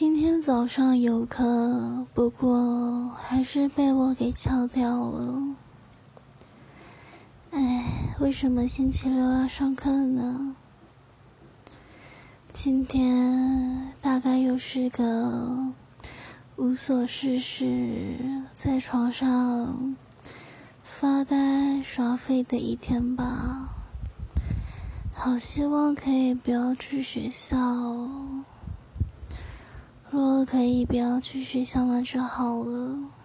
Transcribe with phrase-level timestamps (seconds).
[0.00, 5.54] 今天早上有课，不过还是被我给翘掉了。
[7.50, 10.56] 哎，为什么星期六要上课呢？
[12.50, 15.70] 今天大概又是个
[16.56, 18.16] 无所事事，
[18.56, 19.96] 在床上
[20.82, 23.68] 发呆耍废的一天吧。
[25.12, 27.58] 好希望可以不要去学校。
[30.12, 33.19] 如果可以不要去学校，那就好了。